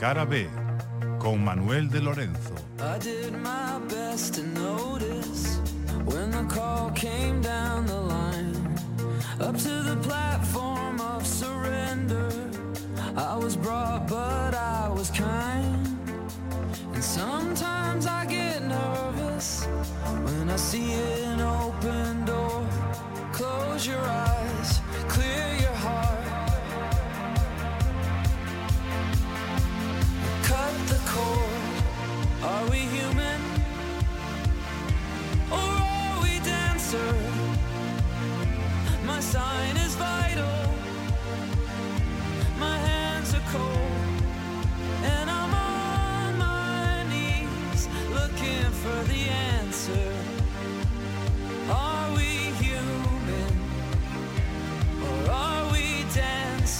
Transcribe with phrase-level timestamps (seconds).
[0.00, 0.48] Cara B,
[1.18, 2.54] con Manuel de Lorenzo.
[2.78, 5.58] I did my best to notice
[6.06, 8.56] when the call came down the line
[9.42, 12.30] up to the platform of surrender.
[13.14, 15.86] I was brought, but I was kind.
[16.94, 19.66] And sometimes I get nervous
[20.24, 22.66] when I see an open door.
[23.34, 24.80] Close your eyes,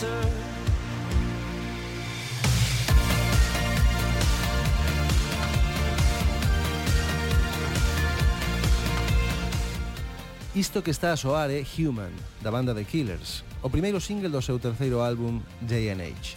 [0.00, 0.30] answer.
[10.54, 12.10] Isto que está a soar é Human,
[12.42, 16.36] da banda The Killers, o primeiro single do seu terceiro álbum JNH.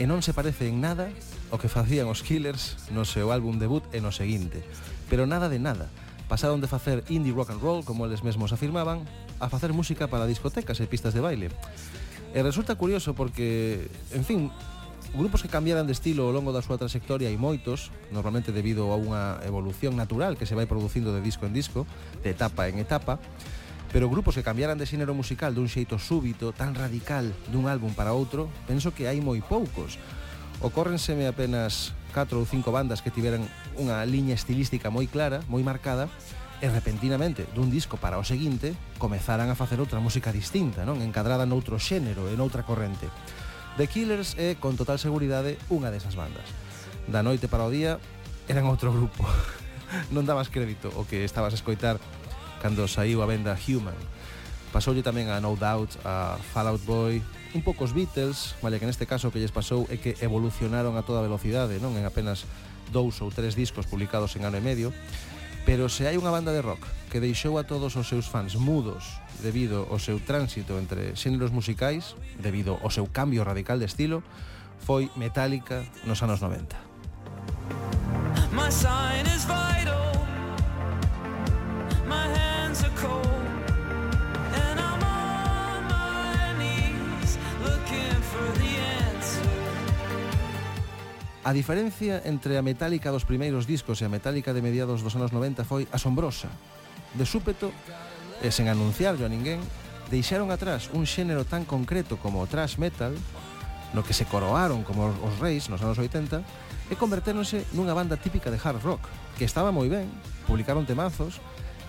[0.00, 1.12] E non se parece en nada
[1.54, 4.64] o que facían os Killers no seu álbum debut e no seguinte,
[5.06, 5.86] pero nada de nada.
[6.26, 9.06] Pasaron de facer indie rock and roll, como eles mesmos afirmaban,
[9.38, 11.52] a facer música para discotecas e pistas de baile.
[12.34, 14.50] E resulta curioso porque, en fin,
[15.14, 18.98] grupos que cambiaran de estilo ao longo da súa trayectoria hai moitos, normalmente debido a
[18.98, 21.86] unha evolución natural que se vai producindo de disco en disco,
[22.26, 23.22] de etapa en etapa,
[23.94, 28.10] pero grupos que cambiaran de xénero musical dun xeito súbito, tan radical, dun álbum para
[28.10, 30.02] outro, penso que hai moi poucos.
[30.58, 33.46] Ocórrenseme apenas 4 ou 5 bandas que tiveran
[33.78, 36.10] unha liña estilística moi clara, moi marcada,
[36.62, 41.48] e repentinamente dun disco para o seguinte comezaran a facer outra música distinta, non encadrada
[41.48, 43.10] noutro xénero, en outra corrente.
[43.74, 46.46] The Killers é, con total seguridade, unha desas bandas.
[47.10, 47.98] Da noite para o día,
[48.46, 49.26] eran outro grupo.
[50.14, 51.98] non dabas crédito o que estabas a escoitar
[52.62, 53.98] cando saiu a venda Human.
[54.74, 57.22] Pasoulle tamén a No Doubt, a Fallout Boy,
[57.54, 60.98] un pouco os Beatles, vale que neste caso o que lles pasou é que evolucionaron
[60.98, 62.48] a toda velocidade, non en apenas
[62.90, 64.90] dous ou tres discos publicados en ano e medio,
[65.64, 69.24] Pero se hai unha banda de rock que deixou a todos os seus fans mudos
[69.40, 74.20] debido ao seu tránsito entre xéneros musicais, debido ao seu cambio radical de estilo,
[74.84, 76.76] foi Metallica nos anos 90.
[78.52, 80.03] My sign is vital.
[91.44, 95.28] A diferencia entre a metálica dos primeiros discos e a metálica de mediados dos anos
[95.28, 96.48] 90 foi asombrosa.
[97.12, 97.68] De súpeto,
[98.40, 99.60] e sen anunciarlo a ninguén,
[100.08, 103.12] deixaron atrás un xénero tan concreto como o thrash metal,
[103.92, 106.40] no que se coroaron como os reis nos anos 80,
[106.88, 109.04] e convertéronse nunha banda típica de hard rock,
[109.36, 110.08] que estaba moi ben,
[110.48, 111.44] publicaron temazos,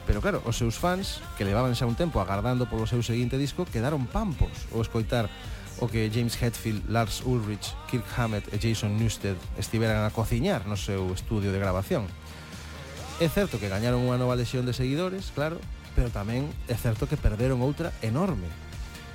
[0.05, 3.65] Pero claro, os seus fans, que levaban xa un tempo agardando polo seu seguinte disco,
[3.65, 5.33] quedaron pampos ao escoitar
[5.79, 10.79] o que James Hetfield, Lars Ulrich, Kirk Hammett e Jason Newsted estiveran a cociñar no
[10.79, 12.07] seu estudio de grabación.
[13.19, 15.59] É certo que gañaron unha nova lesión de seguidores, claro,
[15.95, 18.47] pero tamén é certo que perderon outra enorme.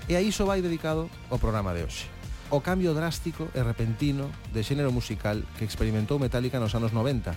[0.08, 2.08] E a iso vai dedicado o programa de hoxe.
[2.50, 7.30] O cambio drástico e repentino de xénero musical que experimentou Metallica nos anos 90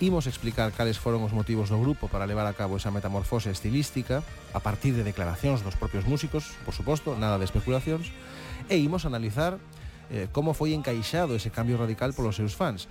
[0.00, 4.22] Imos explicar cales foron os motivos do grupo para levar a cabo esa metamorfose estilística
[4.54, 8.14] a partir de declaracións dos propios músicos, por suposto, nada de especulacións,
[8.70, 9.58] e imos analizar
[10.14, 12.86] eh, como foi encaixado ese cambio radical polos seus fans.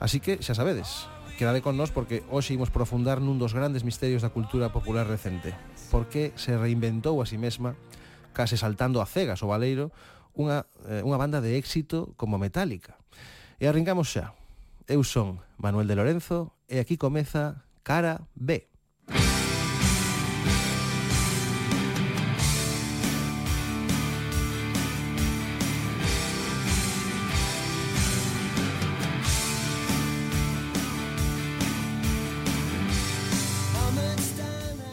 [0.00, 1.04] Así que, xa sabedes,
[1.36, 5.52] quedade con nós porque hoxe imos profundar nun dos grandes misterios da cultura popular recente.
[5.92, 7.76] Por que se reinventou a si sí mesma,
[8.32, 9.92] case saltando a cegas o valeiro,
[10.32, 12.96] unha, eh, unha banda de éxito como Metallica.
[13.60, 14.32] E arrancamos xa.
[14.86, 18.70] Eu son Manuel de Lorenzo e aquí comeza Cara B.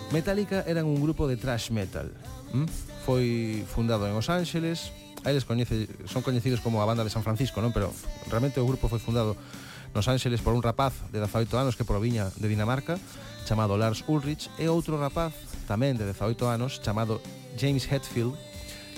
[0.09, 2.09] Metallica eran un grupo de thrash metal.
[2.49, 2.65] ¿Mm?
[3.05, 4.89] Foi fundado en Los Ángeles.
[5.21, 7.69] A eles coñece, son coñecidos como a banda de San Francisco, non?
[7.69, 7.93] Pero
[8.33, 9.37] realmente o grupo foi fundado
[9.93, 12.97] nos Ángeles por un rapaz de 18 anos que proviña de Dinamarca
[13.45, 15.37] chamado Lars Ulrich e outro rapaz
[15.69, 17.21] tamén de 18 anos chamado
[17.61, 18.33] James Hetfield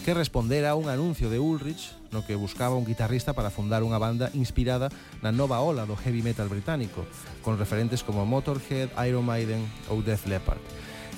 [0.07, 3.99] que respondera a un anuncio de Ulrich no que buscaba un guitarrista para fundar unha
[3.99, 4.87] banda inspirada
[5.19, 7.03] na nova ola do heavy metal británico
[7.43, 10.63] con referentes como Motorhead, Iron Maiden ou Death Leppard.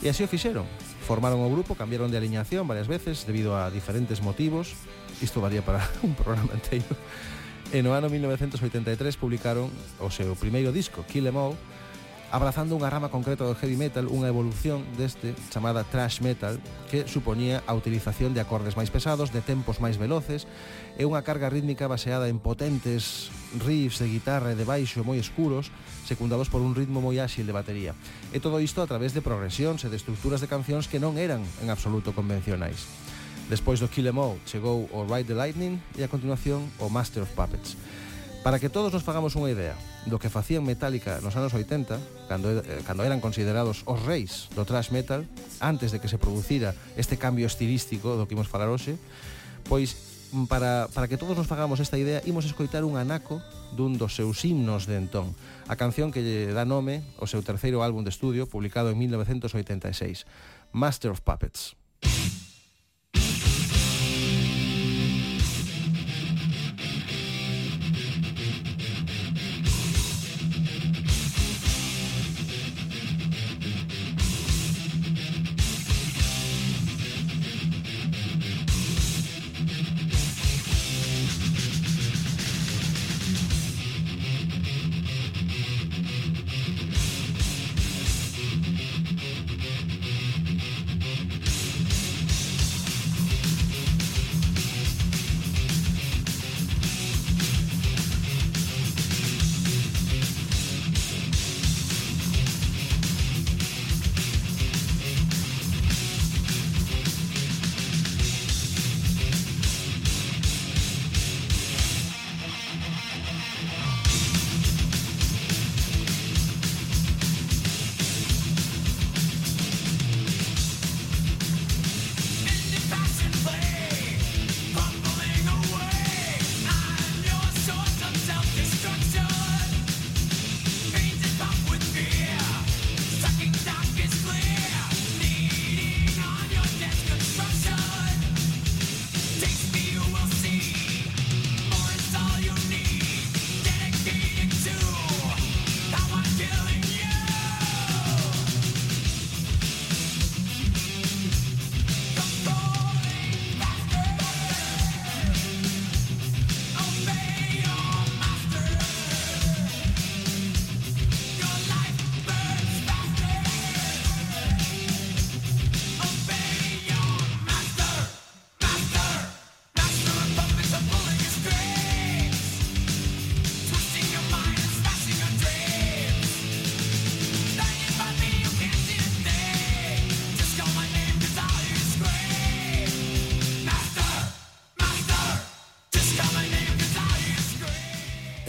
[0.01, 0.65] E así o fixeron.
[1.05, 4.73] Formaron o grupo, cambiaron de alineación varias veces debido a diferentes motivos.
[5.21, 6.89] Isto varía para un programa inteiro
[7.67, 9.67] E no ano 1983 publicaron
[9.99, 11.59] o seu primeiro disco, Kill Em All,
[12.31, 17.67] abrazando unha rama concreta do heavy metal, unha evolución deste chamada thrash metal, que supoñía
[17.67, 20.47] a utilización de acordes máis pesados, de tempos máis veloces,
[20.95, 25.67] e unha carga rítmica baseada en potentes riffs de guitarra e de baixo moi escuros,
[26.07, 27.91] secundados por un ritmo moi áxil de batería.
[28.31, 31.43] E todo isto a través de progresións e de estructuras de cancións que non eran
[31.59, 33.06] en absoluto convencionais.
[33.47, 37.23] Despois do Kill Em All chegou o Ride the Lightning e a continuación o Master
[37.23, 37.79] of Puppets.
[38.43, 39.71] Para que todos nos fagamos unha idea
[40.03, 44.67] do que facían Metallica nos anos 80, cando, eh, cando eran considerados os reis do
[44.67, 45.23] thrash metal,
[45.63, 48.99] antes de que se producira este cambio estilístico do que imos falar hoxe,
[49.63, 49.95] pois
[50.35, 53.39] mm, para, para que todos nos fagamos esta idea, imos escoitar un anaco
[53.71, 55.31] dun dos seus himnos de entón,
[55.71, 60.27] a canción que lle dá nome ao seu terceiro álbum de estudio, publicado en 1986,
[60.75, 61.79] Master of Puppets.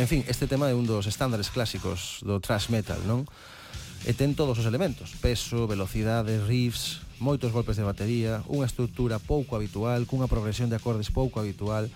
[0.09, 3.29] En fin, este tema é un dos estándares clásicos do thrash metal, non?
[4.09, 9.53] E ten todos os elementos, peso, velocidade, riffs, moitos golpes de batería, unha estrutura pouco
[9.53, 11.93] habitual, cunha progresión de acordes pouco habitual.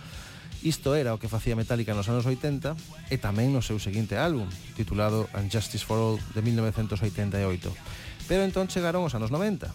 [0.61, 2.77] Isto era o que facía Metallica nos anos 80
[3.09, 4.45] e tamén no seu seguinte álbum,
[4.77, 7.73] titulado Unjustice for All de 1988.
[8.29, 9.73] Pero entón chegaron os anos 90.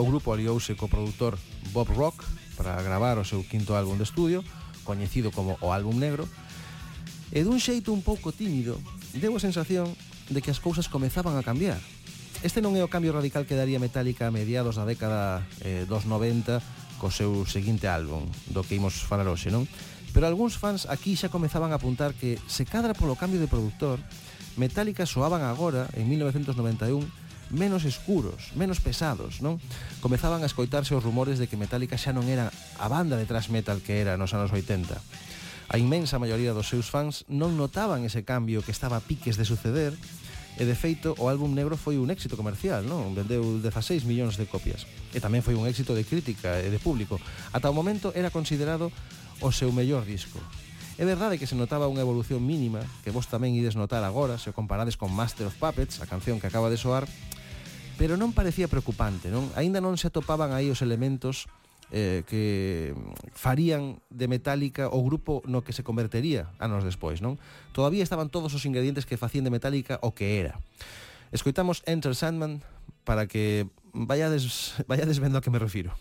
[0.00, 1.36] O grupo aliouse co produtor
[1.76, 2.24] Bob Rock
[2.56, 4.40] para gravar o seu quinto álbum de estudio,
[4.88, 6.24] coñecido como o álbum negro,
[7.32, 8.80] e dun xeito un pouco tímido,
[9.16, 9.92] deu a sensación
[10.28, 11.80] de que as cousas comezaban a cambiar.
[12.40, 16.06] Este non é o cambio radical que daría Metallica a mediados da década eh, dos
[16.06, 16.62] 90
[16.98, 19.66] co seu seguinte álbum, do que imos falar hoxe, non?
[20.14, 24.02] Pero algúns fans aquí xa comezaban a apuntar que se cadra polo cambio de productor,
[24.58, 27.06] Metallica soaban agora, en 1991,
[27.50, 29.62] menos escuros, menos pesados, non?
[30.02, 32.50] Comezaban a escoitarse os rumores de que Metallica xa non era
[32.82, 34.98] a banda de thrash metal que era nos anos 80.
[35.68, 39.44] A inmensa maioría dos seus fans non notaban ese cambio que estaba a piques de
[39.44, 39.92] suceder
[40.56, 43.12] e de feito o álbum negro foi un éxito comercial, non?
[43.12, 44.88] Vendeu 16 millóns de copias.
[45.12, 47.20] E tamén foi un éxito de crítica e de público.
[47.52, 48.88] Ata o momento era considerado
[49.44, 50.40] o seu mellor disco.
[50.96, 54.48] É verdade que se notaba unha evolución mínima, que vos tamén ides notar agora se
[54.48, 57.04] o comparades con Master of Puppets, a canción que acaba de soar,
[58.00, 59.52] pero non parecía preocupante, non?
[59.52, 61.44] Aínda non se atopaban aí os elementos
[61.90, 67.40] eh, que mm, farían de Metallica o grupo no que se convertería anos despois, non?
[67.72, 70.60] Todavía estaban todos os ingredientes que facían de Metallica o que era.
[71.32, 72.64] Escoitamos Enter Sandman
[73.04, 75.92] para que vayades, vayades vendo a que me refiro.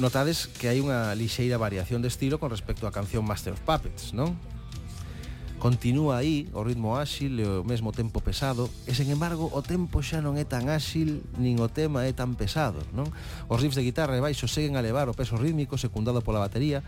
[0.00, 4.16] Notades que hai unha lixeira variación de estilo con respecto á canción Master of Puppets,
[4.16, 4.32] non?
[5.60, 10.00] Continúa aí o ritmo áxil e o mesmo tempo pesado E sen embargo o tempo
[10.00, 13.12] xa non é tan áxil nin o tema é tan pesado non?
[13.44, 16.80] Os riffs de guitarra e baixo seguen a levar o peso rítmico secundado pola batería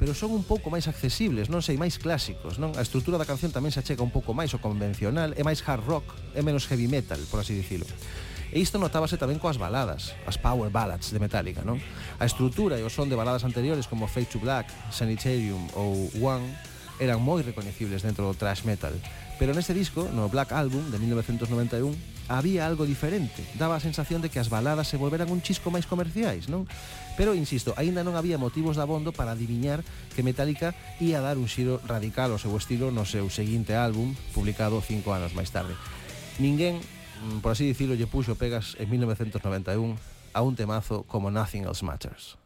[0.00, 2.72] Pero son un pouco máis accesibles, non sei, máis clásicos non?
[2.80, 5.84] A estrutura da canción tamén se achega un pouco máis o convencional É máis hard
[5.84, 7.84] rock, é menos heavy metal, por así dicilo
[8.54, 11.82] E isto notábase tamén coas baladas, as power ballads de Metallica, non?
[12.22, 16.54] A estrutura e o son de baladas anteriores como Fade to Black, Sanitarium ou One
[17.02, 18.94] eran moi recoñecibles dentro do thrash metal,
[19.42, 21.98] pero neste disco, no Black Album de 1991,
[22.30, 23.42] había algo diferente.
[23.58, 26.70] Daba a sensación de que as baladas se volveran un chisco máis comerciais, non?
[27.18, 29.82] Pero, insisto, aínda non había motivos de abondo para adiviñar
[30.14, 34.78] que Metallica ia dar un xiro radical ao seu estilo no seu seguinte álbum, publicado
[34.78, 35.74] cinco anos máis tarde.
[36.38, 36.78] Ninguén
[37.24, 39.96] Mm, por así dicirlo, lle puxo pegas en 1991
[40.34, 42.36] a un temazo como Nothing Else Matters.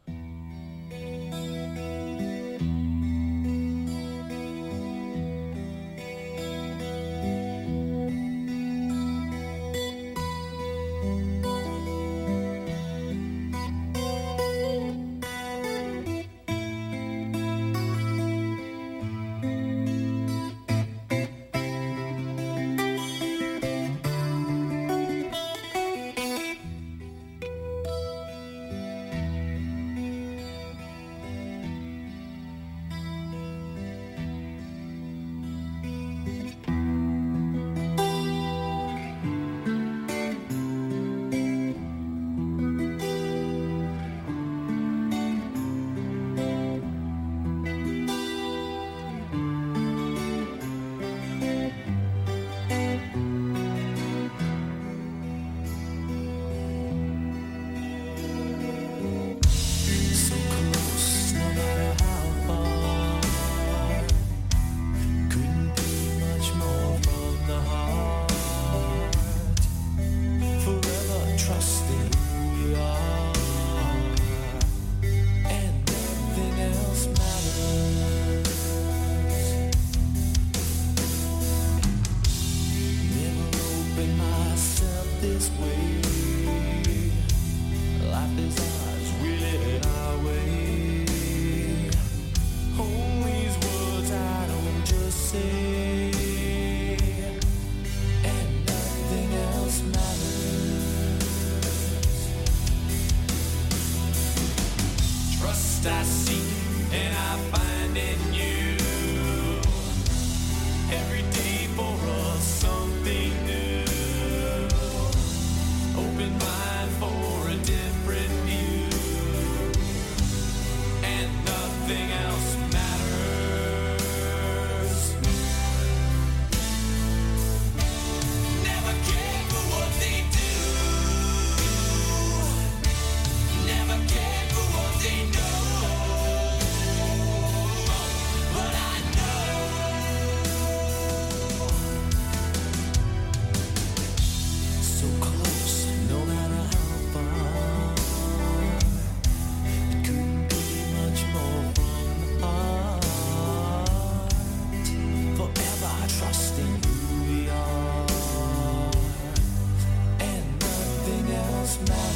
[161.77, 162.08] of mine.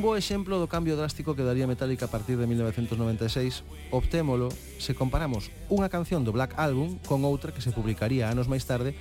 [0.00, 4.48] Un bo exemplo do cambio drástico que daría Metallica a partir de 1996, obtémolo
[4.80, 8.96] se comparamos unha canción do Black Album con outra que se publicaría anos máis tarde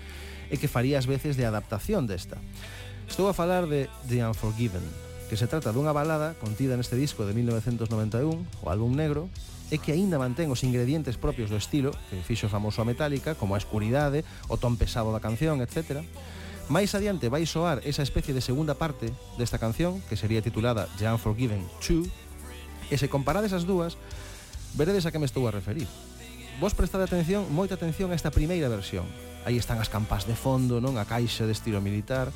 [0.52, 2.36] e que faría as veces de adaptación desta.
[3.08, 4.84] Estou a falar de The Unforgiven,
[5.32, 9.32] que se trata dunha balada contida neste disco de 1991, o álbum negro,
[9.72, 13.56] e que aínda mantén os ingredientes propios do estilo que fixo famoso a Metallica, como
[13.56, 16.04] a escuridade, o ton pesado da canción, etc.
[16.70, 19.10] Máis adiante vai soar esa especie de segunda parte
[19.42, 23.98] desta canción, que sería titulada The Unforgiven 2, e se comparades as dúas,
[24.78, 25.90] veredes a que me estou a referir.
[26.62, 29.10] Vos prestade atención, moita atención a esta primeira versión.
[29.50, 32.30] Aí están as campas de fondo, non a caixa de estilo militar,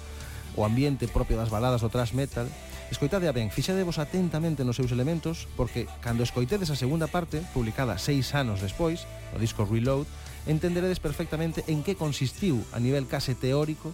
[0.57, 2.49] o ambiente propio das baladas do thrash metal.
[2.89, 8.01] Escoitade a ben, fixadevos atentamente nos seus elementos, porque cando escoitedes a segunda parte, publicada
[8.01, 10.09] seis anos despois, no disco Reload,
[10.49, 13.93] entenderedes perfectamente en que consistiu a nivel case teórico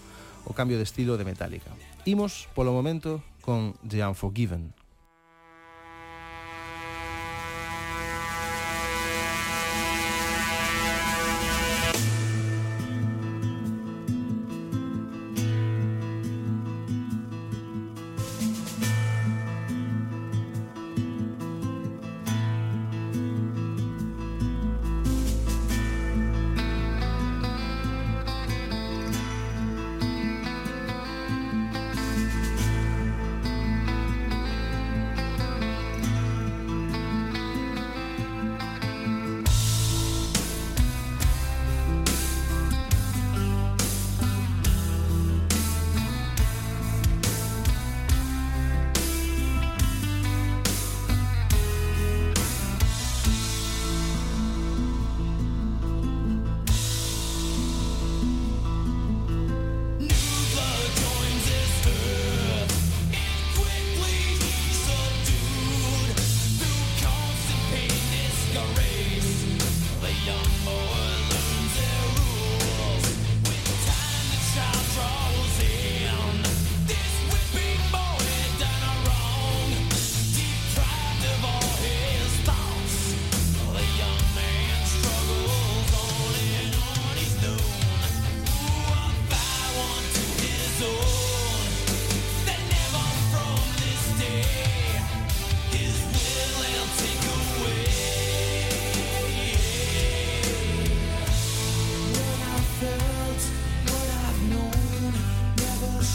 [0.49, 1.69] o cambio de estilo de Metallica.
[2.03, 4.73] Imos, polo momento, con The Unforgiven.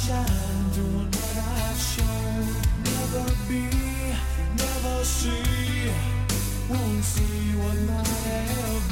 [0.07, 2.45] shine, doing what I shown.
[2.85, 3.65] Never be,
[4.61, 5.91] never see,
[6.69, 8.84] won't see what might have.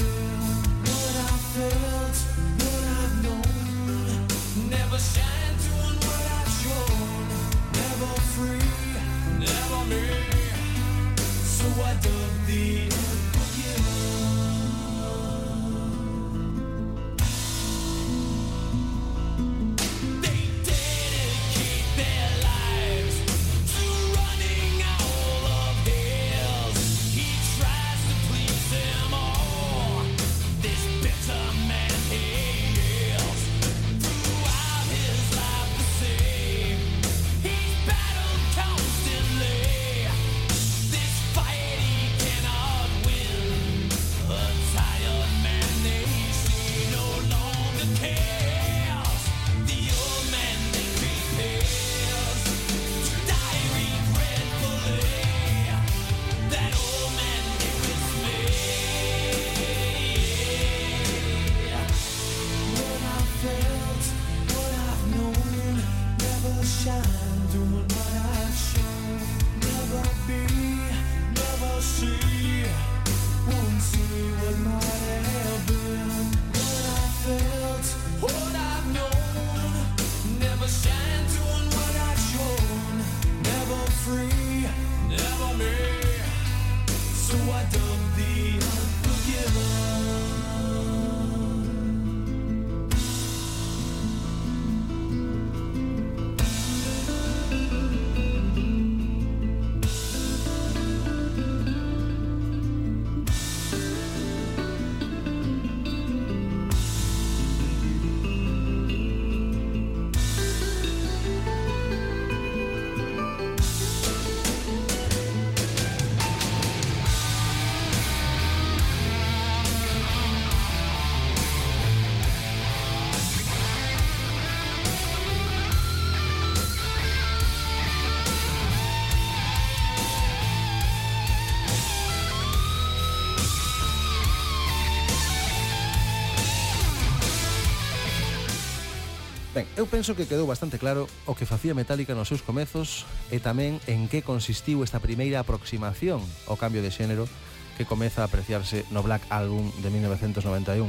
[139.82, 143.02] Eu penso que quedou bastante claro o que facía Metallica nos seus comezos
[143.34, 147.26] e tamén en que consistiu esta primeira aproximación ao cambio de xénero
[147.74, 150.86] que comeza a apreciarse no Black Album de 1991.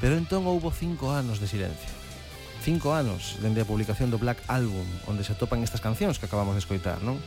[0.00, 1.92] Pero entón houbo cinco anos de silencio.
[2.64, 6.56] Cinco anos dende a publicación do Black Album, onde se atopan estas cancións que acabamos
[6.56, 7.20] de escoitar, non?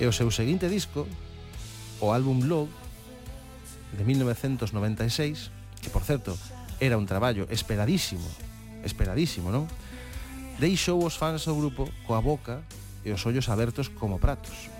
[0.00, 1.04] E o seu seguinte disco,
[2.00, 2.72] o álbum Love,
[3.92, 5.52] de 1996,
[5.84, 6.32] que, por certo,
[6.80, 8.24] era un traballo esperadísimo
[8.84, 9.70] esperadísimo, non?
[10.58, 12.64] Deixou os fans do grupo coa boca
[13.06, 14.72] e os ollos abertos como pratos.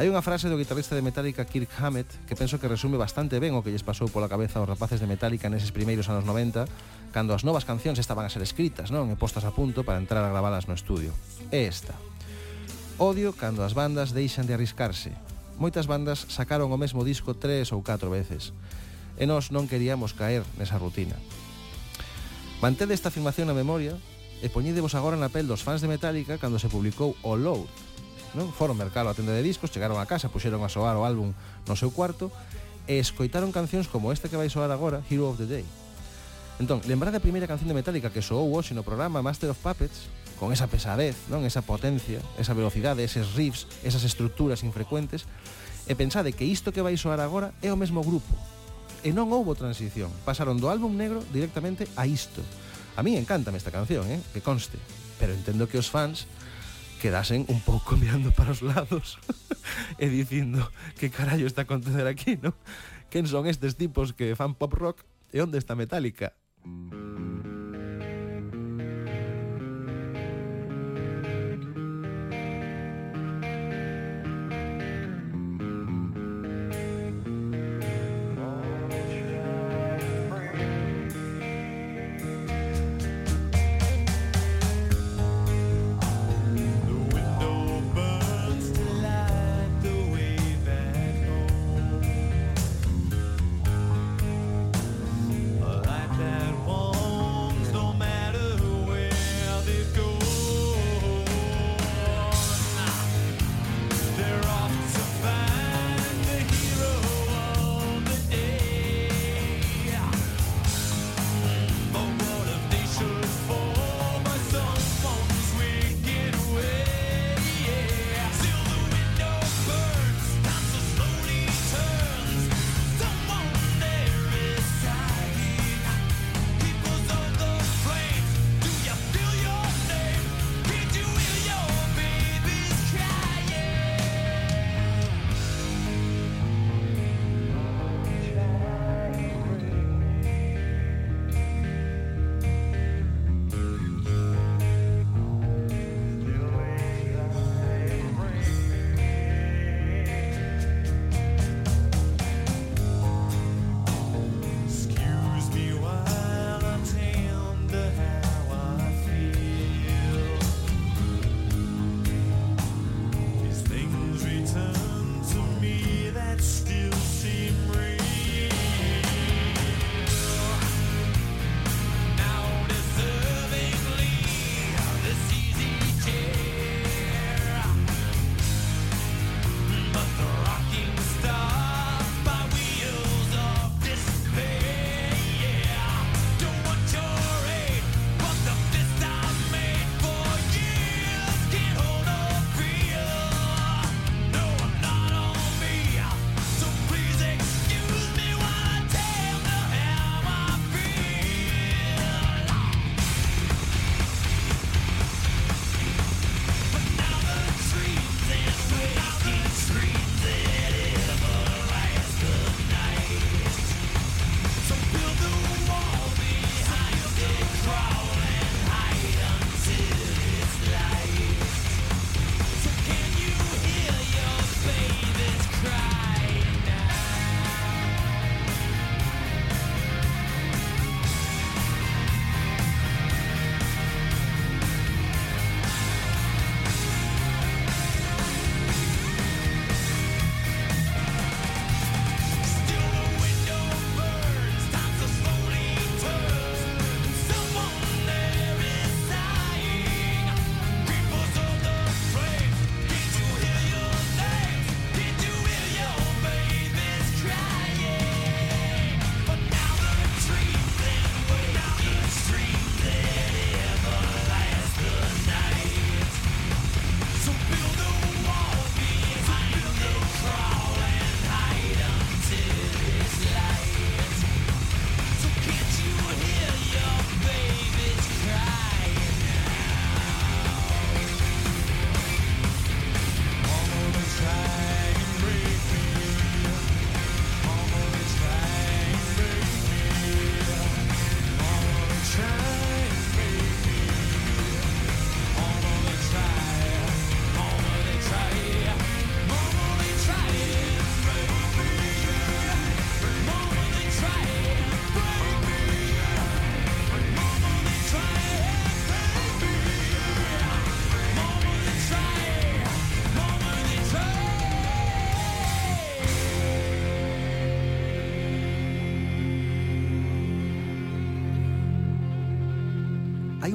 [0.00, 3.52] Hai unha frase do guitarrista de Metallica Kirk Hammett que penso que resume bastante ben
[3.52, 6.64] o que lles pasou pola cabeza aos rapaces de Metallica neses primeiros anos 90
[7.12, 10.24] cando as novas cancións estaban a ser escritas non e postas a punto para entrar
[10.24, 11.12] a gravalas no estudio.
[11.52, 11.92] É esta.
[12.96, 15.12] Odio cando as bandas deixan de arriscarse.
[15.60, 18.56] Moitas bandas sacaron o mesmo disco tres ou catro veces.
[19.20, 21.18] E nós non queríamos caer nesa rutina.
[22.60, 23.96] Mantede esta afirmación na memoria
[24.44, 27.64] e poñedevos agora na pel dos fans de Metallica cando se publicou o Load.
[28.36, 28.52] Non?
[28.52, 31.32] Foron mercalo a tenda de discos, chegaron a casa, puxeron a soar o álbum
[31.64, 32.28] no seu cuarto
[32.84, 35.64] e escoitaron cancións como esta que vai soar agora, Hero of the Day.
[36.60, 40.12] Entón, lembrade a primeira canción de Metallica que soou hoxe no programa Master of Puppets,
[40.36, 45.24] con esa pesadez, non esa potencia, esa velocidade, eses riffs, esas estructuras infrecuentes,
[45.88, 48.28] e pensade que isto que vai soar agora é o mesmo grupo,
[49.02, 50.12] e non houbo transición.
[50.24, 52.44] Pasaron do álbum negro directamente a isto.
[52.96, 54.20] A mí encántame esta canción, eh?
[54.32, 54.76] que conste,
[55.16, 56.28] pero entendo que os fans
[57.00, 59.16] quedasen un pouco mirando para os lados
[60.02, 60.60] e dicindo
[61.00, 62.52] que carallo está a acontecer aquí, non?
[63.10, 65.02] Quen son estes tipos que fan pop rock
[65.34, 66.36] e onde está Metallica?
[66.62, 67.09] Mm.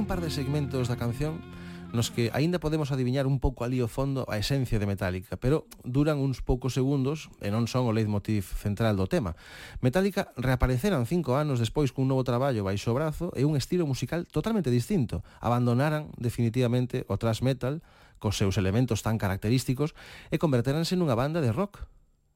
[0.06, 1.42] un par de segmentos da canción
[1.90, 5.66] nos que aínda podemos adiviñar un pouco ali o fondo a esencia de Metallica, pero
[5.82, 9.34] duran uns poucos segundos e non son o leitmotiv central do tema.
[9.82, 14.30] Metallica reapareceran cinco anos despois cun novo traballo baixo o brazo e un estilo musical
[14.30, 15.26] totalmente distinto.
[15.42, 17.82] Abandonaran definitivamente o thrash metal
[18.22, 19.98] cos seus elementos tan característicos
[20.30, 21.82] e converteranse nunha banda de rock.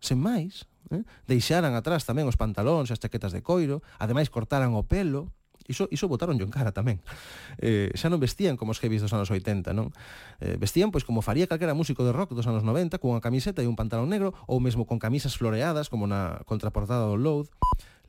[0.02, 1.06] Sen máis, eh?
[1.30, 5.30] deixaran atrás tamén os pantalóns e as chaquetas de coiro, ademais cortaran o pelo,
[5.70, 6.98] Iso, iso botaronlle en cara tamén.
[7.62, 9.94] Eh, xa non vestían como os heavies dos anos 80, non?
[10.42, 13.70] Eh, vestían pois como faría calquera músico de rock dos anos 90, cunha camiseta e
[13.70, 17.54] un pantalón negro, ou mesmo con camisas floreadas, como na contraportada do Load,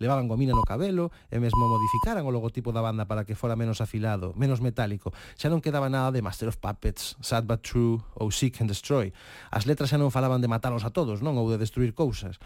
[0.01, 3.85] levaban gomina no cabelo e mesmo modificaran o logotipo da banda para que fora menos
[3.85, 5.12] afilado, menos metálico.
[5.37, 9.12] Xa non quedaba nada de Master of Puppets, Sad But True ou Seek and Destroy.
[9.53, 11.37] As letras xa non falaban de matalos a todos, non?
[11.37, 12.40] Ou de destruir cousas.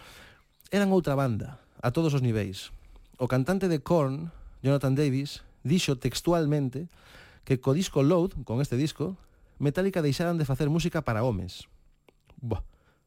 [0.75, 2.75] Eran outra banda, a todos os niveis.
[3.23, 6.89] O cantante de Korn, Jonathan Davis, dixo textualmente
[7.45, 9.21] que co disco Load, con este disco,
[9.61, 11.69] Metallica deixaran de facer música para homes.
[12.41, 12.65] Boa,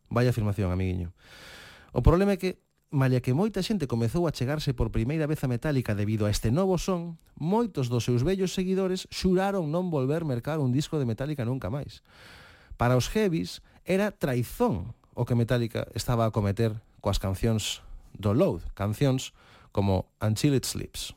[0.08, 1.18] vaya afirmación, amiguiño.
[1.98, 2.62] O problema é que,
[2.94, 6.54] malia que moita xente comezou a chegarse por primeira vez a Metallica debido a este
[6.54, 11.42] novo son, moitos dos seus vellos seguidores xuraron non volver mercar un disco de Metallica
[11.42, 12.06] nunca máis.
[12.78, 17.82] Para os heavies, era traizón o que Metallica estaba a cometer coas cancións
[18.14, 19.34] do Load, cancións
[19.74, 21.17] como Until It Sleeps.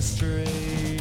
[0.00, 0.99] History.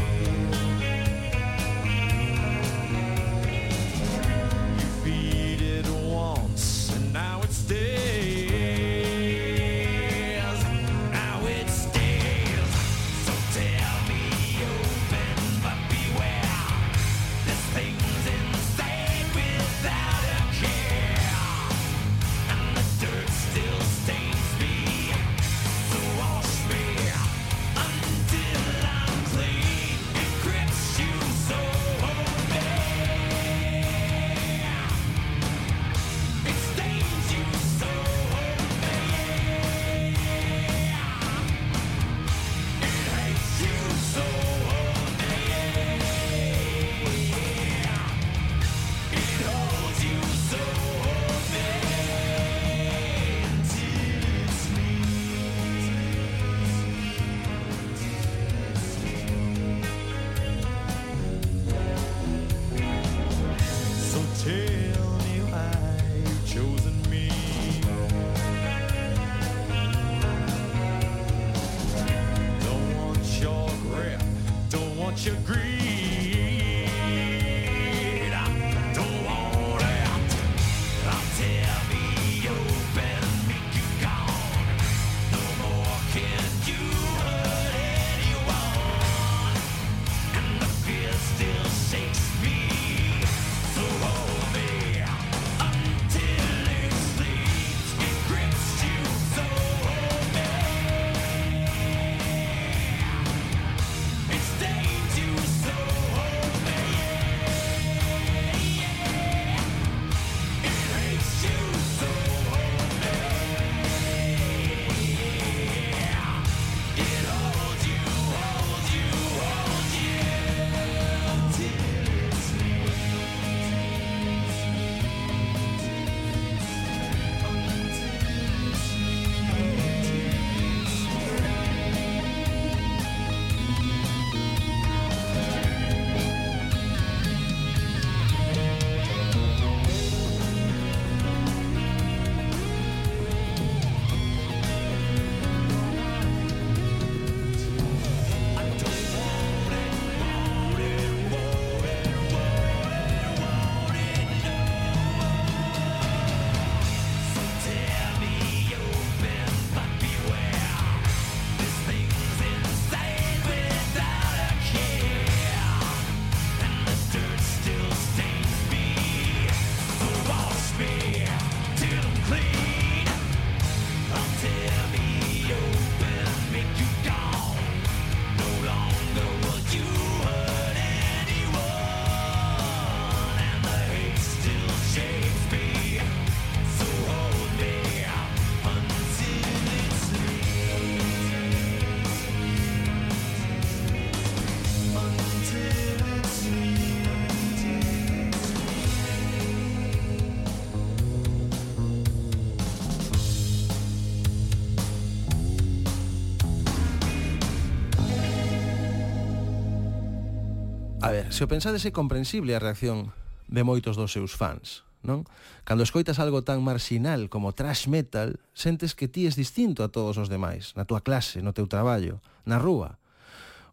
[211.23, 213.11] ver, se o pensades é comprensible a reacción
[213.51, 215.27] de moitos dos seus fans, non?
[215.67, 220.15] Cando escoitas algo tan marxinal como trash metal, sentes que ti es distinto a todos
[220.15, 223.01] os demais, na túa clase, no teu traballo, na rúa.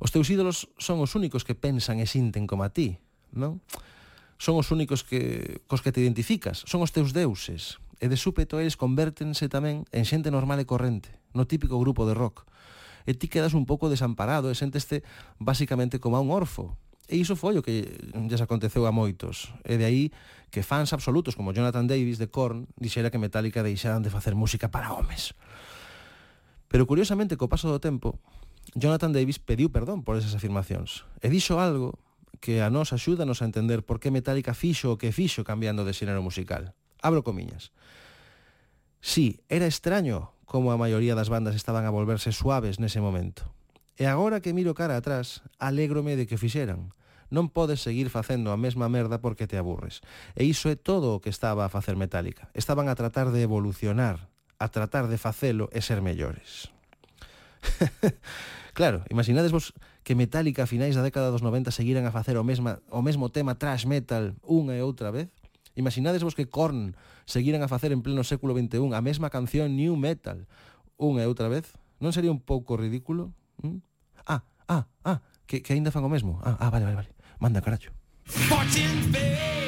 [0.03, 2.99] Os teus ídolos son os únicos que pensan e sinten como a ti,
[3.31, 3.63] non?
[4.43, 7.79] Son os únicos que cos que te identificas, son os teus deuses.
[7.97, 12.13] E de súpeto eles convértense tamén en xente normal e corrente, no típico grupo de
[12.13, 12.45] rock.
[13.07, 15.07] E ti quedas un pouco desamparado e senteste
[15.41, 16.77] basicamente como a un orfo,
[17.07, 17.87] E iso foi o que
[18.27, 19.55] lles aconteceu a moitos.
[19.63, 20.05] E de aí
[20.51, 24.75] que fans absolutos como Jonathan Davis de Korn dixera que Metallica deixaran de facer música
[24.75, 25.39] para homes.
[26.67, 28.19] Pero curiosamente, co paso do tempo,
[28.75, 31.95] Jonathan Davis pediu perdón por esas afirmacións e dixo algo
[32.43, 35.95] que a nos axúdanos a entender por que Metallica fixo o que fixo cambiando de
[35.95, 36.75] xénero musical.
[36.99, 37.71] Abro comiñas.
[38.99, 43.47] Sí, era extraño como a maioría das bandas estaban a volverse suaves nese momento
[43.97, 46.93] E agora que miro cara atrás, alégrome de que o fixeran.
[47.33, 50.05] Non podes seguir facendo a mesma merda porque te aburres.
[50.37, 52.53] E iso é todo o que estaba a facer Metallica.
[52.53, 54.29] Estaban a tratar de evolucionar,
[54.61, 56.69] a tratar de facelo e ser mellores.
[58.77, 59.73] claro, imaginades vos
[60.05, 63.33] que Metallica a finais da década dos 90 seguiran a facer o, mesma, o mesmo
[63.33, 65.33] tema trash metal unha e outra vez?
[65.73, 66.93] Imaginades vos que Korn
[67.25, 70.45] seguiran a facer en pleno século XXI a mesma canción New Metal
[71.01, 71.75] unha e outra vez?
[71.97, 73.33] Non sería un pouco ridículo?
[73.63, 73.79] Mm?
[74.27, 76.41] Ah, ah, ah, que, que aínda fan o mesmo.
[76.43, 77.11] Ah, ah, vale, vale, vale.
[77.39, 77.93] Manda, carallo.
[78.25, 79.66] Fortune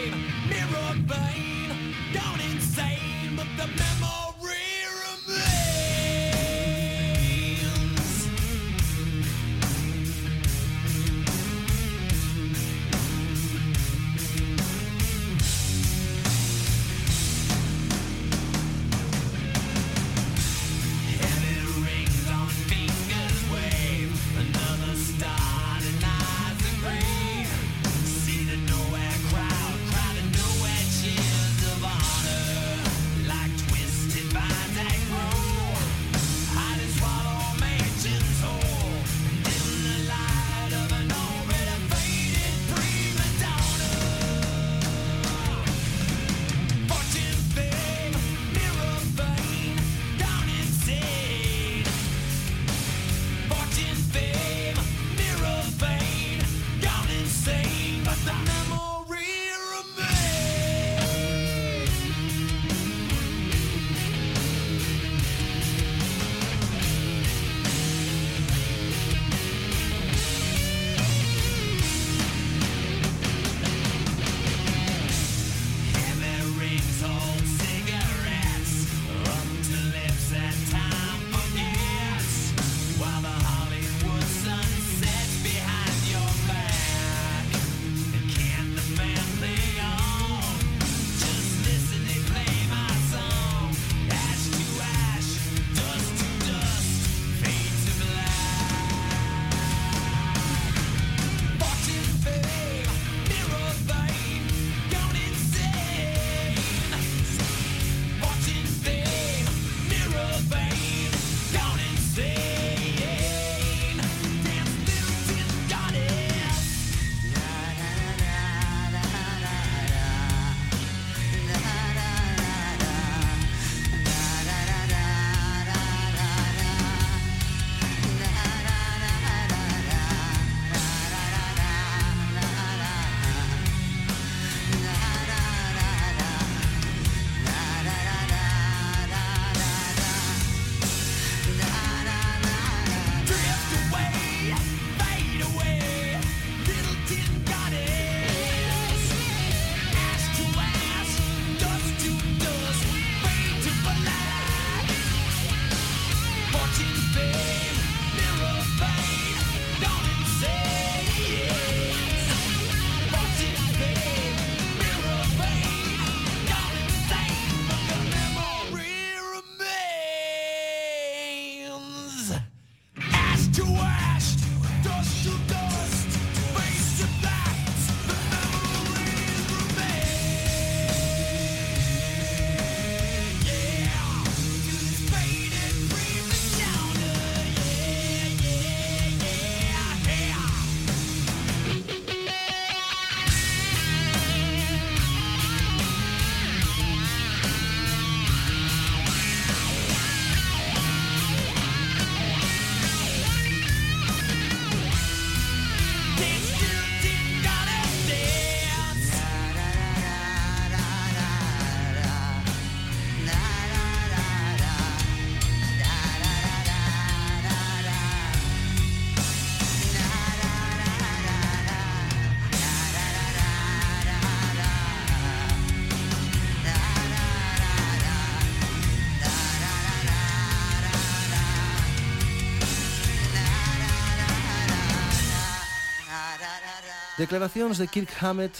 [237.18, 238.54] Declaracións de Kirk Hammett,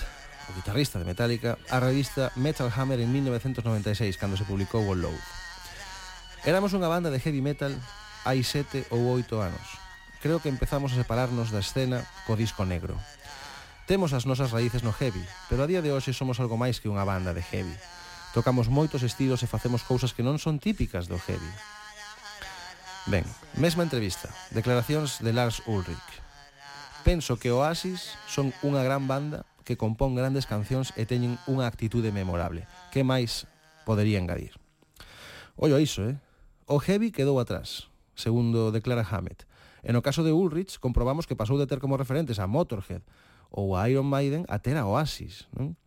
[0.51, 5.15] o guitarrista de Metallica, á revista Metal Hammer en 1996, cando se publicou o Load.
[6.43, 7.71] Éramos unha banda de heavy metal
[8.27, 9.79] hai sete ou oito anos.
[10.19, 12.99] Creo que empezamos a separarnos da escena co disco negro.
[13.87, 16.91] Temos as nosas raíces no heavy, pero a día de hoxe somos algo máis que
[16.91, 17.79] unha banda de heavy.
[18.35, 21.53] Tocamos moitos estilos e facemos cousas que non son típicas do heavy.
[23.07, 23.23] Ben,
[23.55, 26.18] mesma entrevista, declaracións de Lars Ulrich.
[27.09, 32.13] Penso que Oasis son unha gran banda que compón grandes cancións e teñen unha actitude
[32.13, 32.69] memorable.
[32.93, 33.49] Que máis
[33.89, 34.61] podería engadir?
[35.57, 36.21] Ollo iso, eh?
[36.69, 39.49] O heavy quedou atrás, segundo declara Hammett.
[39.81, 43.01] E no caso de Ulrich, comprobamos que pasou de ter como referentes a Motorhead
[43.49, 45.81] ou a Iron Maiden a ter a Oasis, non?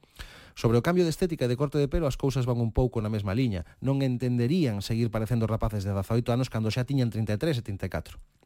[0.57, 2.97] Sobre o cambio de estética e de corte de pelo as cousas van un pouco
[2.97, 3.61] na mesma liña.
[3.77, 8.40] Non entenderían seguir parecendo rapaces de 18 anos cando xa tiñan 33 e 34.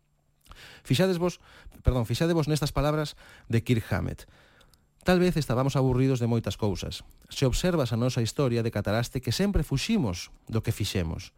[0.83, 1.41] Fixadesvos,
[1.83, 3.17] perdón, fixadevos nestas palabras
[3.49, 4.25] de Kirk Hammett.
[5.05, 7.05] Tal vez estábamos aburridos de moitas cousas.
[7.29, 11.29] Se observas a nosa historia de Cataraste que sempre fuximos do que fixemos.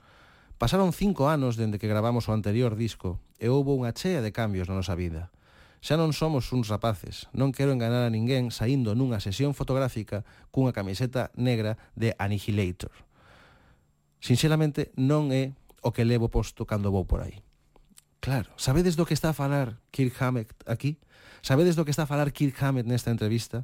[0.55, 4.71] Pasaron cinco anos dende que gravamos o anterior disco e houbo unha chea de cambios
[4.71, 5.35] na nosa vida.
[5.83, 10.73] Xa non somos uns rapaces, non quero enganar a ninguén saindo nunha sesión fotográfica cunha
[10.73, 12.95] camiseta negra de Annihilator.
[14.17, 15.53] Sinceramente, non é
[15.85, 17.46] o que levo posto cando vou por aí.
[18.27, 20.99] Claro, sabedes do que está a falar Kirk Hammett aquí?
[21.39, 23.63] Sabedes do que está a falar Kirk Hammett nesta entrevista?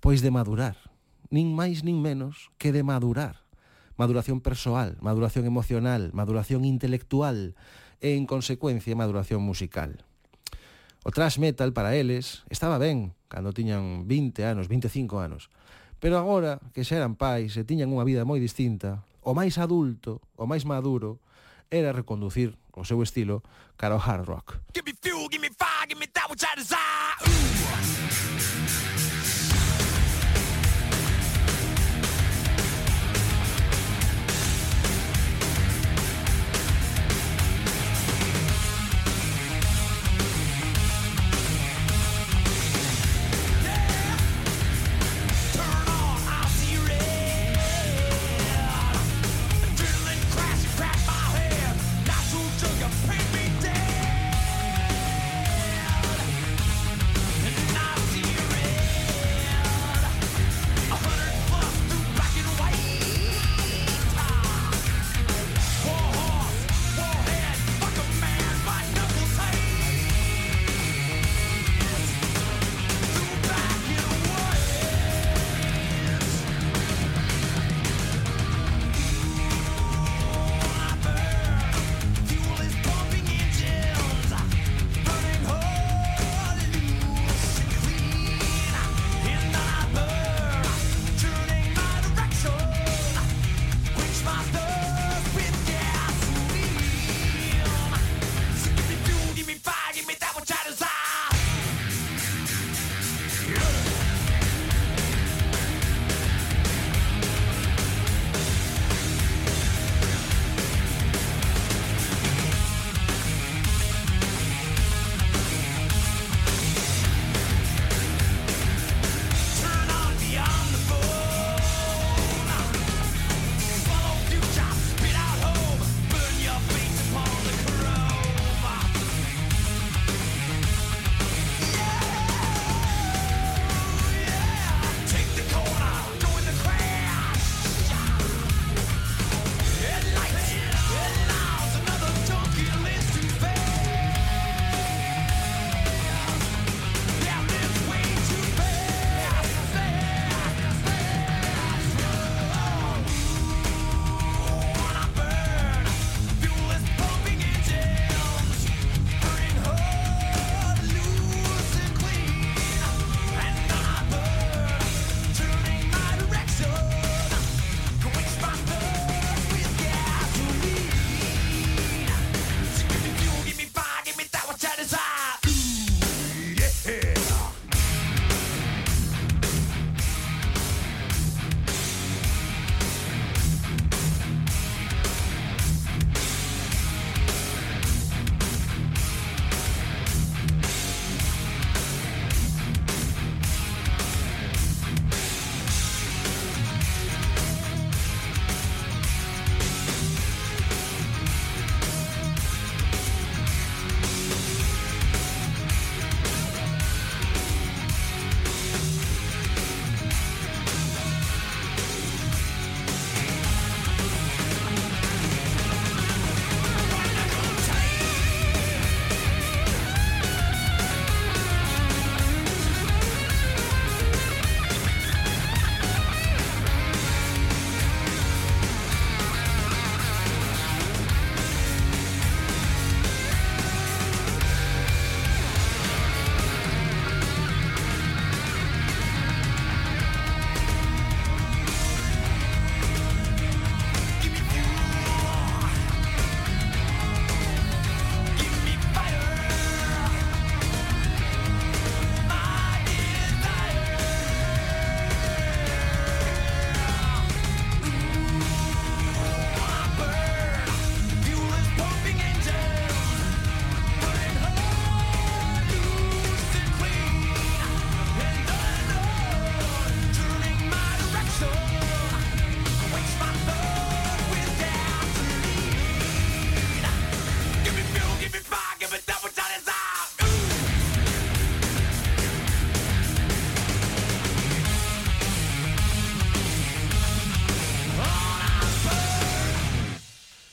[0.00, 0.80] Pois de madurar,
[1.28, 3.44] nin máis nin menos que de madurar.
[4.00, 7.52] Maduración persoal, maduración emocional, maduración intelectual
[8.00, 10.08] e, en consecuencia, maduración musical.
[11.04, 15.52] O thrash metal para eles estaba ben cando tiñan 20 anos, 25 anos.
[16.00, 20.24] Pero agora que xa eran pais e tiñan unha vida moi distinta, o máis adulto,
[20.40, 21.20] o máis maduro,
[21.72, 23.42] era reconducir o seu estilo
[23.76, 24.54] cara ao hard rock.
[24.74, 27.21] Give me fuel, give me fire, give me that which I desire.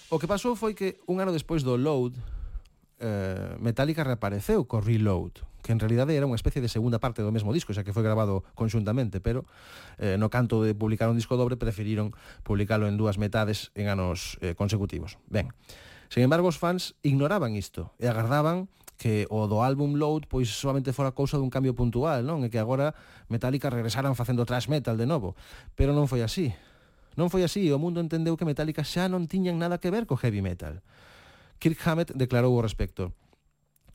[0.09, 2.17] O que pasou foi que un ano despois do Load,
[2.97, 7.29] eh, Metallica reapareceu co Reload, que en realidade era unha especie de segunda parte do
[7.29, 9.45] mesmo disco, xa que foi grabado conxuntamente, pero
[10.01, 12.09] eh, no canto de publicar un disco dobre preferiron
[12.41, 15.21] publicalo en dúas metades en anos eh, consecutivos.
[15.29, 15.53] Ben,
[16.09, 18.65] Sen embargo, os fans ignoraban isto e agardaban
[18.97, 22.41] que o do álbum Load pois solamente fora cousa dun cambio puntual, non?
[22.41, 22.97] E que agora
[23.29, 25.37] Metallica regresaran facendo thrash metal de novo.
[25.77, 26.49] Pero non foi así.
[27.19, 30.15] Non foi así, o mundo entendeu que Metallica xa non tiñan nada que ver co
[30.15, 30.79] heavy metal.
[31.59, 33.11] Kirk Hammett declarou o respecto.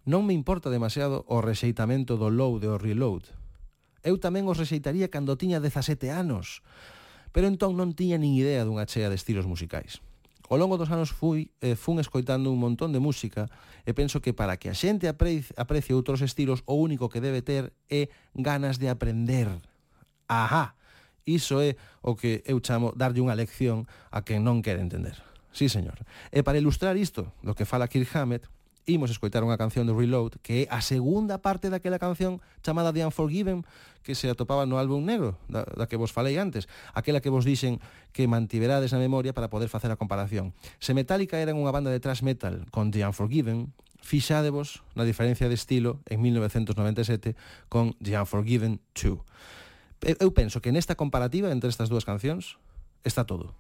[0.05, 3.33] Non me importa demasiado o rexeitamento do load e o reload.
[4.05, 6.61] Eu tamén os rexeitaría cando tiña 17 anos,
[7.33, 10.05] pero entón non tiña nin idea dunha chea de estilos musicais.
[10.53, 13.49] Ao longo dos anos fui, eh, fun escoitando un montón de música
[13.89, 17.41] e penso que para que a xente aprecie, aprecie outros estilos o único que debe
[17.41, 19.49] ter é ganas de aprender.
[20.29, 20.77] Ajá!
[21.25, 25.17] Iso é o que eu chamo darlle unha lección a quen non quere entender.
[25.55, 26.03] Sí, señor.
[26.35, 28.45] E para ilustrar isto, do que fala Kirk Hammett,
[28.87, 33.09] imos escoitar unha canción do Reload que é a segunda parte daquela canción chamada The
[33.09, 33.65] Unforgiven
[34.05, 37.49] que se atopaba no álbum negro da, da que vos falei antes aquela que vos
[37.49, 37.81] dixen
[38.13, 40.53] que mantiverades na memoria para poder facer a comparación
[40.85, 43.73] se Metallica eran unha banda de thrash metal con The Unforgiven
[44.05, 47.41] fixadevos na diferencia de estilo en 1997
[47.73, 49.17] con The Unforgiven 2
[50.05, 52.61] eu penso que nesta comparativa entre estas dúas cancións
[53.03, 53.57] está todo.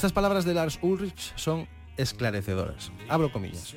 [0.00, 2.90] Estas palabras de Lars Ulrich son esclarecedoras.
[3.10, 3.76] Abro comillas.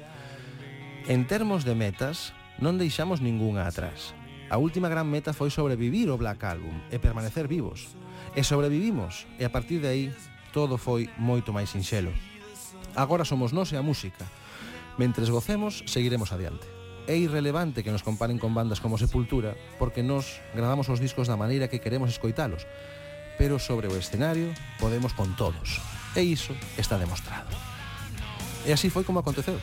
[1.09, 2.31] En termos de metas,
[2.63, 4.15] non deixamos ningunha atrás.
[4.47, 7.99] A última gran meta foi sobrevivir o Black Album e permanecer vivos.
[8.39, 10.05] E sobrevivimos, e a partir de aí
[10.55, 12.15] todo foi moito máis sinxelo.
[12.95, 14.23] Agora somos nós e a música.
[14.95, 16.63] Mentres gocemos, seguiremos adiante.
[17.03, 21.35] É irrelevante que nos comparen con bandas como Sepultura, porque nós gravamos os discos da
[21.35, 22.63] maneira que queremos escoitalos,
[23.35, 25.83] pero sobre o escenario podemos con todos.
[26.15, 27.49] E iso está demostrado.
[28.65, 29.57] E así foi como aconteceu.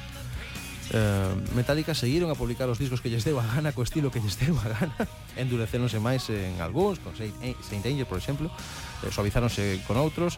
[0.93, 4.19] Eh, Metallica seguiron a publicar os discos que lles deu a gana co estilo que
[4.19, 4.97] lles deu a gana
[5.39, 7.31] endurecéronse máis en algúns con Saint,
[7.63, 8.51] Saint Anger, por exemplo
[9.07, 10.35] eh, suavizáronse con outros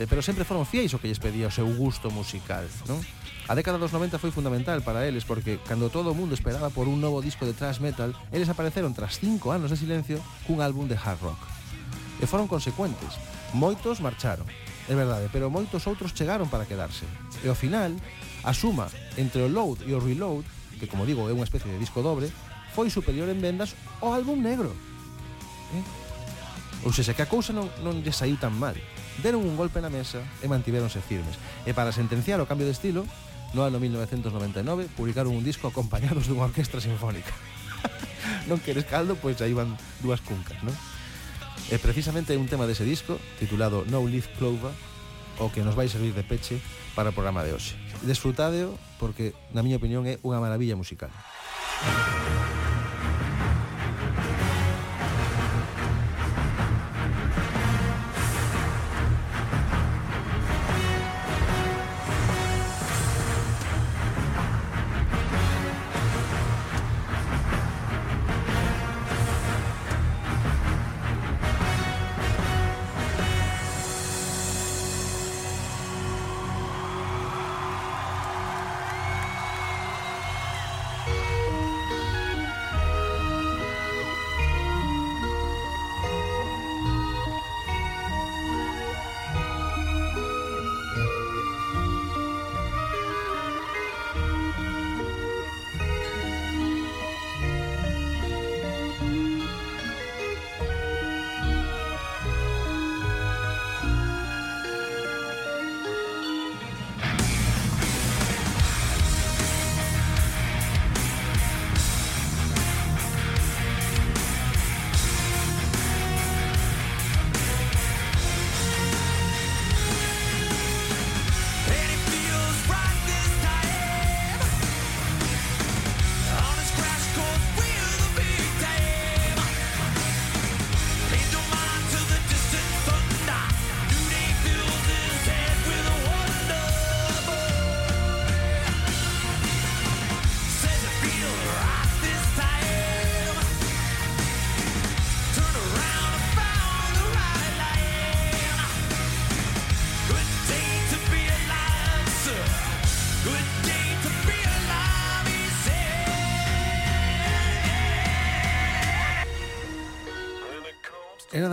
[0.00, 3.04] eh, pero sempre foron fiéis o que lles pedía o seu gusto musical non?
[3.44, 6.88] A década dos 90 foi fundamental para eles porque cando todo o mundo esperaba por
[6.88, 10.88] un novo disco de thrash metal eles apareceron tras cinco anos de silencio cun álbum
[10.88, 11.40] de hard rock
[12.16, 13.20] e foron consecuentes
[13.52, 14.48] moitos marcharon
[14.92, 17.08] é verdade, pero moitos outros chegaron para quedarse.
[17.40, 17.96] E ao final,
[18.44, 20.44] a suma entre o load e o reload,
[20.76, 22.28] que como digo é unha especie de disco dobre,
[22.76, 23.72] foi superior en vendas
[24.04, 24.76] ao álbum negro.
[25.72, 26.84] Eh?
[26.84, 28.76] Ou seja, que a cousa non, non lle saiu tan mal.
[29.24, 31.40] Deron un golpe na mesa e mantiveronse firmes.
[31.64, 33.08] E para sentenciar o cambio de estilo,
[33.56, 37.32] no ano 1999 publicaron un disco acompañados dunha orquestra sinfónica.
[38.50, 39.72] non queres caldo, pois aí van
[40.04, 40.76] dúas cuncas, non?
[41.72, 44.72] E precisamente un tema dese disco titulado No Leaf Clover
[45.40, 46.60] o que nos vai servir de peche
[46.94, 47.74] para o programa de hoxe.
[48.04, 51.10] Desfrutadeo porque, na miña opinión, é unha maravilla musical.
[51.12, 52.51] Música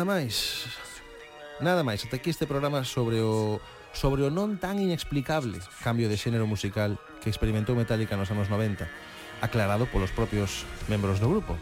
[0.09, 0.65] máis.
[1.61, 3.61] Nada máis, ata aquí este programa sobre o
[3.93, 8.89] sobre o non tan inexplicable cambio de xénero musical que experimentou Metallica nos anos 90,
[9.45, 11.53] aclarado polos propios membros do grupo.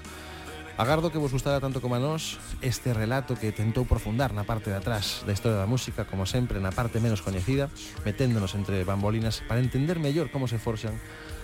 [0.79, 4.71] Agardo que vos gustara tanto como a nós este relato que tentou profundar na parte
[4.71, 7.67] de atrás da historia da música, como sempre na parte menos coñecida,
[8.07, 10.95] meténdonos entre bambolinas para entender mellor como se forxan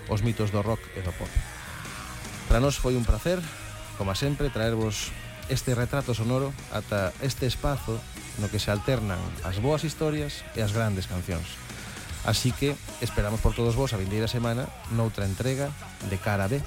[0.08, 1.32] os mitos do rock e do pop.
[2.48, 3.42] Para nós foi un placer,
[3.98, 5.12] como sempre, traervos
[5.54, 8.02] este retrato sonoro ata este espazo
[8.42, 11.46] no que se alternan as boas historias e as grandes cancións.
[12.26, 12.74] Así que
[13.04, 15.70] esperamos por todos vos a vindeira semana noutra entrega
[16.10, 16.58] de cara B.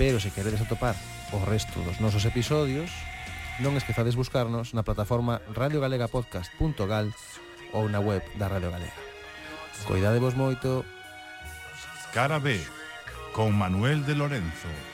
[0.00, 0.96] Pero se queredes atopar
[1.30, 2.90] o resto dos nosos episodios,
[3.62, 7.14] non esquezades buscarnos na plataforma radiogalegapodcast.gal
[7.76, 8.96] ou na web da Radio Galega.
[9.86, 10.82] Coidadevos moito.
[12.12, 12.60] Cara B,
[13.32, 14.91] con Manuel de Lorenzo.